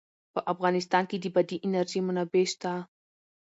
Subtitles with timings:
[0.33, 2.73] په افغانستان کې د بادي انرژي منابع شته.